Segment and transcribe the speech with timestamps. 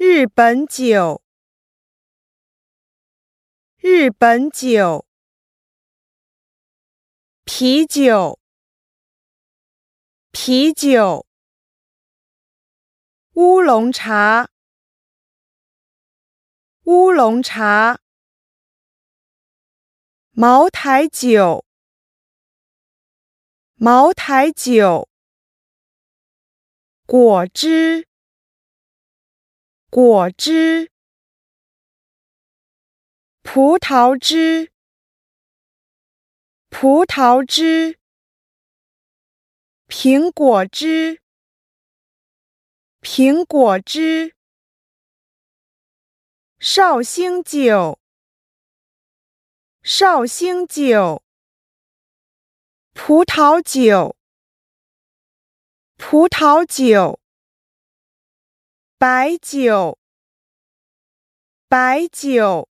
[0.00, 1.24] 日本酒，
[3.78, 5.04] 日本酒，
[7.44, 8.38] 啤酒，
[10.30, 11.26] 啤酒，
[13.32, 14.48] 乌龙茶，
[16.84, 17.98] 乌龙茶，
[20.30, 21.64] 茅台酒，
[23.74, 25.08] 茅台酒，
[27.04, 28.07] 果汁。
[29.90, 30.92] 果汁，
[33.42, 34.70] 葡萄汁，
[36.68, 37.98] 葡萄汁，
[39.88, 41.22] 苹果汁，
[43.00, 44.36] 苹果汁，
[46.58, 47.98] 绍兴酒，
[49.82, 51.22] 绍兴酒，
[52.92, 54.14] 葡萄酒，
[55.96, 57.18] 葡萄酒。
[59.00, 59.96] 白酒，
[61.68, 62.68] 白酒。